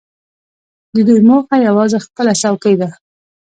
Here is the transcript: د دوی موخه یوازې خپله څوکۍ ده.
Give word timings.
د 0.93 0.95
دوی 1.07 1.21
موخه 1.29 1.55
یوازې 1.67 1.97
خپله 2.05 2.31
څوکۍ 2.41 2.75
ده. 2.81 2.89